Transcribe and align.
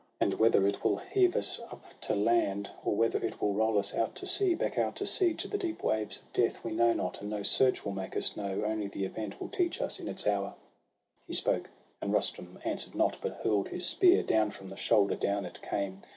And 0.19 0.33
whether 0.39 0.65
it 0.65 0.83
will 0.83 0.97
heave 0.97 1.35
us 1.35 1.59
up 1.71 1.83
to 2.07 2.15
land, 2.15 2.71
Or 2.83 2.95
whether 2.95 3.23
it 3.23 3.39
will 3.39 3.53
roll 3.53 3.77
us 3.77 3.93
out 3.93 4.15
to 4.15 4.25
sea. 4.25 4.55
Back 4.55 4.75
out 4.79 4.95
to 4.95 5.05
sea, 5.05 5.35
to 5.35 5.47
the 5.47 5.59
deep 5.59 5.83
waves 5.83 6.17
of 6.17 6.33
death, 6.33 6.63
We 6.63 6.71
know 6.71 6.91
not, 6.93 7.21
and 7.21 7.29
no 7.29 7.43
search 7.43 7.85
will 7.85 7.91
make 7.91 8.17
us 8.17 8.35
know; 8.35 8.63
Only 8.65 8.87
the 8.87 9.05
event 9.05 9.39
will 9.39 9.49
teach 9.49 9.79
us 9.79 9.99
in 9.99 10.07
its 10.07 10.25
hour.' 10.25 10.55
He 11.27 11.33
spoke, 11.33 11.69
and 12.01 12.11
Rustum 12.11 12.57
answer'd 12.65 12.95
not, 12.95 13.17
but 13.21 13.41
hurl'd 13.43 13.67
His 13.67 13.85
spear; 13.85 14.23
down 14.23 14.49
from 14.49 14.69
the 14.69 14.75
shoulder, 14.75 15.13
down 15.13 15.45
it 15.45 15.61
came. 15.61 16.01